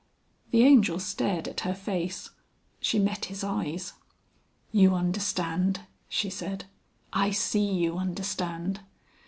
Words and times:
The 0.49 0.63
Angel 0.63 0.99
stared 0.99 1.47
at 1.47 1.59
her 1.59 1.75
face. 1.75 2.31
She 2.79 2.97
met 2.97 3.25
his 3.25 3.43
eyes. 3.43 3.93
"You 4.71 4.95
understand," 4.95 5.81
she 6.09 6.31
said. 6.31 6.65
"I 7.13 7.29
see 7.29 7.71
you 7.71 7.99
understand." 7.99 8.79